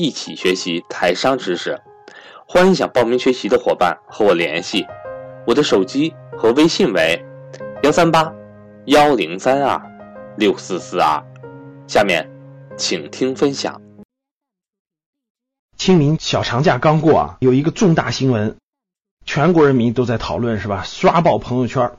[0.00, 1.82] 一起学习台商知识，
[2.46, 4.86] 欢迎想报名学习的伙伴和我联系，
[5.44, 7.20] 我的手机和微信为
[7.82, 8.32] 幺三八
[8.86, 9.82] 幺零三二
[10.36, 11.20] 六四四二。
[11.88, 12.30] 下面，
[12.76, 13.82] 请听分享。
[15.76, 18.56] 清明小长假刚过啊，有一个重大新闻，
[19.26, 20.84] 全国人民都在讨论是吧？
[20.84, 21.90] 刷爆朋友圈，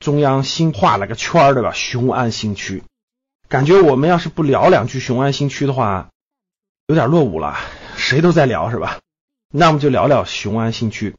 [0.00, 1.70] 中央新画了个圈对吧？
[1.70, 2.82] 雄安新区，
[3.48, 6.08] 感觉我们要是不聊两句雄安新区的话。
[6.86, 7.56] 有点落伍了，
[7.96, 8.98] 谁都在聊是吧？
[9.50, 11.14] 那我们就聊聊雄安新区，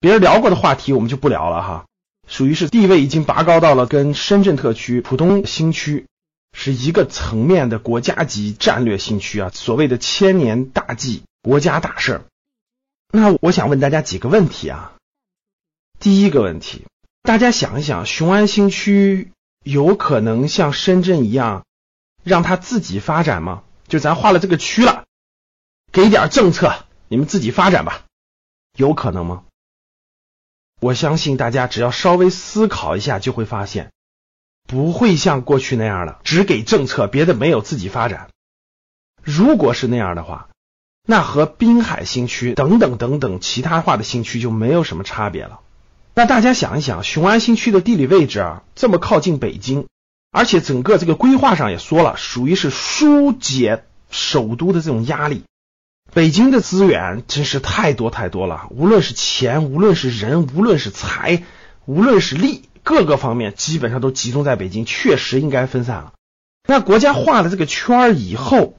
[0.00, 1.84] 别人聊过的话题我们就不聊了哈。
[2.26, 6.06] 属于是地位已经拔高到了跟深圳特区、浦东新区
[6.52, 12.22] 是一个层面的国家级战略新区啊，所谓的千年大计、国家大事。
[13.12, 14.94] 那我想问大家几个问题啊。
[16.00, 16.86] 第一个问题，
[17.22, 19.32] 大家想一想，雄安新区
[19.64, 21.66] 有可能像深圳一样
[22.22, 23.63] 让它自己发展吗？
[23.88, 25.04] 就咱划了这个区了，
[25.92, 28.04] 给点政策，你们自己发展吧，
[28.76, 29.44] 有可能吗？
[30.80, 33.92] 我相信大家只要稍微思考一下，就会发现
[34.66, 38.28] 不会像过去那样的只给政策，别的没有自己发展。
[39.22, 40.48] 如果是那样的话，
[41.06, 45.60] 那和滨海新区等等等等其他化的新区就没有什么差别了。
[46.14, 49.86] 那大家想一想，雄安新区的地理位置啊，这么靠近北京。
[50.34, 55.44] 而且整个这个规划上也说了，属于是疏解首都的这种压力。
[56.12, 61.44] 北京的资源真是太多太多了，无论是钱，无论是人，无论是财，
[61.84, 66.14] 无论是力，各个方面基本上都集中在北京，确实应该分散了。
[66.66, 68.74] 那国家画了这个圈儿以后，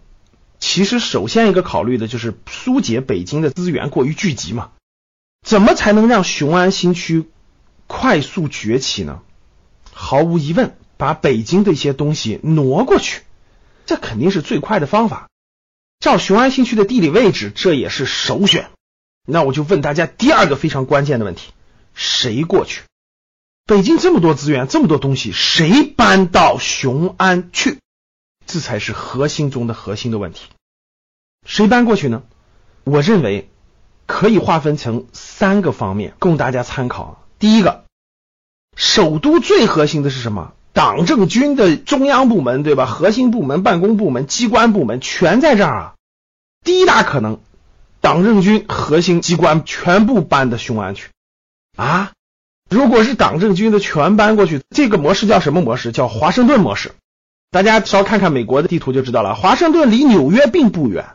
[0.59, 4.71] 其实首先一个考虑的就是疏解北京的资源过于聚集嘛。
[5.45, 7.29] 怎么才能让雄安新区
[7.87, 9.21] 快速崛起呢？
[9.93, 10.75] 毫无疑问。
[10.97, 13.23] 把北京的一些东西挪过去，
[13.85, 15.29] 这肯定是最快的方法。
[15.99, 18.69] 照雄安新区的地理位置，这也是首选。
[19.27, 21.51] 那我就问大家第二个非常关键的问题：
[21.93, 22.83] 谁过去？
[23.65, 27.79] 北京这么多资源，这么多东西，谁搬到雄安去？
[28.45, 30.47] 这才是核心中的核心的问题。
[31.45, 32.23] 谁搬过去呢？
[32.83, 33.49] 我认为
[34.05, 37.25] 可以划分成三个方面供大家参考。
[37.39, 37.85] 第一个，
[38.75, 40.53] 首都最核心的是什么？
[40.75, 42.85] 党政军的中央部门，对吧？
[42.85, 45.93] 核心部门、办公部门、机关部门全在这儿啊。
[46.65, 47.39] 第一大可能，
[48.01, 51.07] 党政军核心机关全部搬到雄安去
[51.77, 52.11] 啊。
[52.69, 55.93] 如果是党政军的全搬过去，这个模式叫什么模式？
[55.93, 56.91] 叫华盛顿模式。
[57.51, 59.33] 大家稍看看美国的地图就知道了。
[59.33, 61.05] 华盛顿离纽约并不远，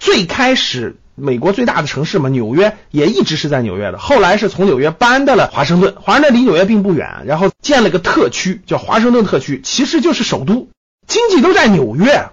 [0.00, 0.96] 最开始。
[1.16, 3.98] 美国最大的城市嘛，纽约也一直是在纽约的。
[3.98, 10.68] 后来是从纽约搬到了华盛顿，华盛顿离纽约并不远，然后建了个特区，叫华盛顿特区，其实就是首都，
[11.06, 12.28] 经济都在纽约。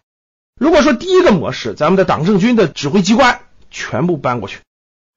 [0.60, 3.40] 如果说第一个模式，咱们的党政军的指挥机关
[3.72, 4.60] 全部搬过去，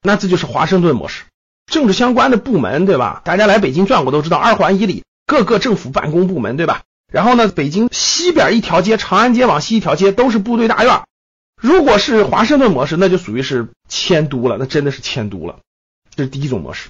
[0.01, 1.25] 那这就是华盛顿模式。
[1.71, 3.21] 政治相关的部门，对吧？
[3.25, 6.83] 大家来北京转过都知道，二环以里各个政府办公部门，对吧？
[7.11, 11.01] 然后呢，北京西边一条街，长安街往西一条街都是部队大院。
[11.61, 15.59] 如果是华盛顿模式，那就属于是迁都了，那真的是迁都了。
[16.15, 16.89] 这是第一种模式。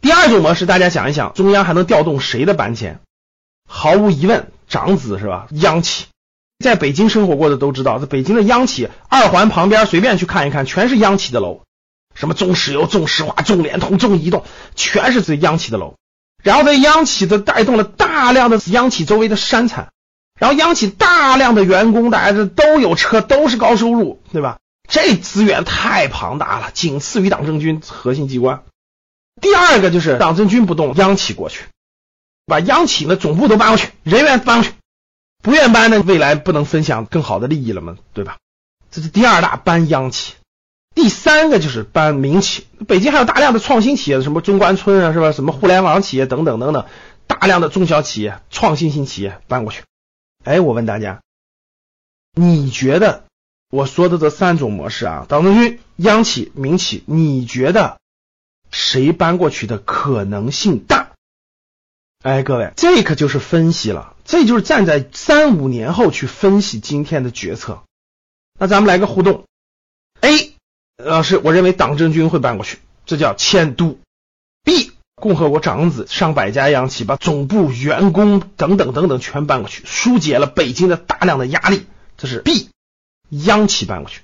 [0.00, 3.00] 第二种模式，大家想一想，中央还能调动谁的搬迁？
[3.68, 5.48] 毫无疑问，长子是吧？
[5.50, 6.06] 央企，
[6.64, 11.62] 在北京生活过的都知道，在北京的央企，二环旁边随便去看一看，全是央企的楼，
[12.14, 14.44] 什么中石油、中石化、中联通、中移动，
[14.76, 15.96] 全是这央企的楼。
[16.42, 19.92] 然后这央企的带动了大量的央企周围的山产。
[20.38, 24.58] 然后央企大量的员工，大家这都有车，都是高收入，对吧？
[24.88, 28.62] 这资源太庞大了，仅次于党政军核心机关。
[29.40, 31.64] 第二个就是党政军不动，央企过去，
[32.46, 34.72] 把央企的总部都搬过去，人员搬过去，
[35.42, 37.96] 不愿搬的未来不能分享更好的利益了吗？
[38.14, 38.38] 对吧？
[38.90, 40.34] 这是第二大搬央企。
[40.94, 45.30] 第三个就是搬民企，北京还有大量的创新企业，什么中关村啊，是吧？
[45.32, 46.86] 什么互联网企业等等等等，
[47.26, 49.82] 大量的中小企业、创新型企业搬过去。
[50.48, 51.20] 哎，我问大家，
[52.32, 53.26] 你觉得
[53.70, 58.00] 我说的这三种模式啊，党政军、央企、民企，你觉得
[58.70, 61.12] 谁搬过去的可能性大？
[62.22, 67.82] 哎，各位，这可就是分析了，这就是站在三五年后去分析今天的决策。
[68.58, 69.44] 那咱们来个互动
[70.22, 70.54] ，A，
[70.96, 73.98] 老师，我认为党政军会搬过去，这叫迁都。
[74.64, 81.86] B，共和国长子上百家央企把总部、员工等等等等全搬过去，疏解了北京的大量的压力，
[82.16, 82.70] 这是 B，
[83.30, 84.20] 央企搬过去。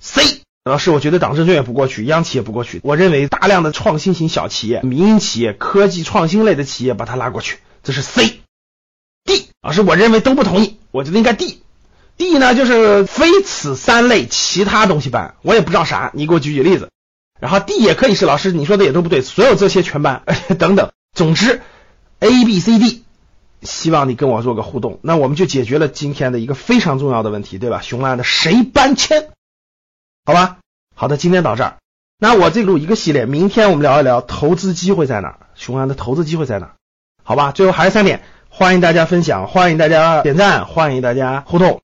[0.00, 8.40] C，老师，我觉得党政军也不过去，央企也不过去，我认为大量的创新型小企业、民营企业、科技创新类的企业把它拉过去，这是 C。
[9.24, 11.62] D，老师，我认为都不同意，我觉得应该 D。
[12.16, 16.90] D 呢，就是非此三类其他东西搬，我也不知道啥，你给我举举例子。
[17.40, 20.22] 然后 D 也可以是老师，你说的也都不对，所有这些全班
[20.58, 20.90] 等等。
[21.14, 21.60] 总之
[22.20, 23.04] ，A、B、C、D，
[23.62, 27.80] 希望你跟我做个互动，那我们就解决了今天的一个非常重要的问题，对吧？
[27.82, 29.30] 雄安的谁搬迁？
[30.24, 30.58] 好吧，
[30.94, 31.76] 好的，今天到这儿。
[32.18, 36.72] 那我这录一个系列，明天我们聊一聊投资机会在哪儿，雄安的投资机会在哪儿？
[37.22, 41.83] 好吧，最后还是三点，欢迎大家分享，欢迎大家点赞，欢迎大家互动。